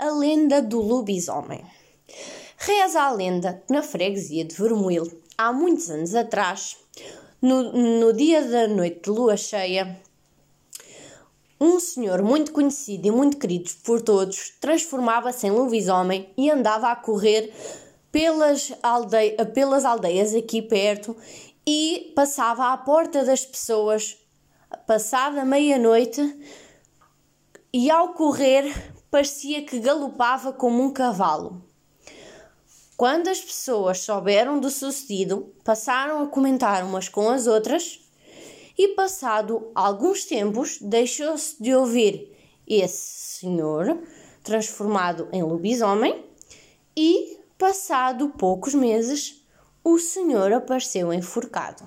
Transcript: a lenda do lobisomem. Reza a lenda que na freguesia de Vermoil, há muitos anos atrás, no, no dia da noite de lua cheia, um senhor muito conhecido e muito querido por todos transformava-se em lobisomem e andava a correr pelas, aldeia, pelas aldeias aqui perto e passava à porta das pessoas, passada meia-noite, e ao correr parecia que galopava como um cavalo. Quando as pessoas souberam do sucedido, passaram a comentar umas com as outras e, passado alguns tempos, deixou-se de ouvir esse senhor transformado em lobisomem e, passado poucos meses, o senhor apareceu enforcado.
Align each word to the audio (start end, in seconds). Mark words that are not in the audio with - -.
a 0.00 0.10
lenda 0.10 0.62
do 0.62 0.80
lobisomem. 0.80 1.62
Reza 2.56 3.02
a 3.02 3.12
lenda 3.12 3.62
que 3.66 3.72
na 3.72 3.82
freguesia 3.82 4.46
de 4.46 4.54
Vermoil, 4.54 5.06
há 5.36 5.52
muitos 5.52 5.90
anos 5.90 6.14
atrás, 6.14 6.78
no, 7.40 7.70
no 8.00 8.12
dia 8.14 8.42
da 8.42 8.66
noite 8.66 9.02
de 9.04 9.10
lua 9.10 9.36
cheia, 9.36 10.00
um 11.60 11.78
senhor 11.78 12.22
muito 12.22 12.50
conhecido 12.50 13.08
e 13.08 13.10
muito 13.10 13.36
querido 13.36 13.70
por 13.84 14.00
todos 14.00 14.54
transformava-se 14.58 15.46
em 15.46 15.50
lobisomem 15.50 16.30
e 16.34 16.50
andava 16.50 16.90
a 16.90 16.96
correr 16.96 17.52
pelas, 18.10 18.72
aldeia, 18.82 19.44
pelas 19.44 19.84
aldeias 19.84 20.34
aqui 20.34 20.62
perto 20.62 21.14
e 21.66 22.10
passava 22.16 22.72
à 22.72 22.76
porta 22.78 23.22
das 23.22 23.44
pessoas, 23.44 24.16
passada 24.86 25.44
meia-noite, 25.44 26.38
e 27.70 27.90
ao 27.90 28.14
correr 28.14 28.64
parecia 29.10 29.62
que 29.62 29.80
galopava 29.80 30.52
como 30.52 30.82
um 30.82 30.92
cavalo. 30.92 31.62
Quando 32.96 33.28
as 33.28 33.40
pessoas 33.40 34.00
souberam 34.00 34.60
do 34.60 34.70
sucedido, 34.70 35.52
passaram 35.64 36.22
a 36.22 36.26
comentar 36.26 36.84
umas 36.84 37.08
com 37.08 37.30
as 37.30 37.46
outras 37.46 38.00
e, 38.78 38.88
passado 38.88 39.70
alguns 39.74 40.24
tempos, 40.24 40.78
deixou-se 40.80 41.60
de 41.62 41.74
ouvir 41.74 42.36
esse 42.68 43.38
senhor 43.40 44.02
transformado 44.42 45.28
em 45.32 45.42
lobisomem 45.42 46.24
e, 46.96 47.38
passado 47.58 48.30
poucos 48.30 48.74
meses, 48.74 49.44
o 49.82 49.98
senhor 49.98 50.52
apareceu 50.52 51.12
enforcado. 51.12 51.82